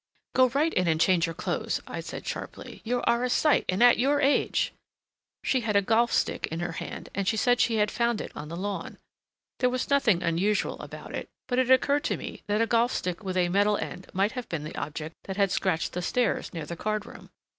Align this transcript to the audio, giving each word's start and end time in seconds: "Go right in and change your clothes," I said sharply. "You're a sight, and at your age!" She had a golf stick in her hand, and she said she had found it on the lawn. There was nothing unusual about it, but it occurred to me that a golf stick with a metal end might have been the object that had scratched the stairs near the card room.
"Go 0.33 0.47
right 0.49 0.73
in 0.73 0.87
and 0.87 0.99
change 0.99 1.27
your 1.27 1.35
clothes," 1.35 1.79
I 1.85 1.99
said 1.99 2.25
sharply. 2.25 2.81
"You're 2.83 3.03
a 3.07 3.29
sight, 3.29 3.65
and 3.69 3.83
at 3.83 3.99
your 3.99 4.19
age!" 4.19 4.73
She 5.43 5.59
had 5.61 5.75
a 5.75 5.81
golf 5.83 6.11
stick 6.11 6.47
in 6.47 6.59
her 6.59 6.71
hand, 6.71 7.09
and 7.13 7.27
she 7.27 7.37
said 7.37 7.59
she 7.61 7.75
had 7.75 7.91
found 7.91 8.19
it 8.19 8.31
on 8.35 8.49
the 8.49 8.55
lawn. 8.57 8.97
There 9.59 9.69
was 9.69 9.91
nothing 9.91 10.23
unusual 10.23 10.79
about 10.79 11.13
it, 11.13 11.29
but 11.47 11.59
it 11.59 11.69
occurred 11.69 12.03
to 12.05 12.17
me 12.17 12.41
that 12.47 12.61
a 12.61 12.65
golf 12.65 12.91
stick 12.91 13.23
with 13.23 13.37
a 13.37 13.49
metal 13.49 13.77
end 13.77 14.07
might 14.11 14.31
have 14.31 14.49
been 14.49 14.63
the 14.63 14.75
object 14.75 15.17
that 15.25 15.37
had 15.37 15.51
scratched 15.51 15.93
the 15.93 16.01
stairs 16.01 16.51
near 16.51 16.65
the 16.65 16.75
card 16.75 17.05
room. 17.05 17.29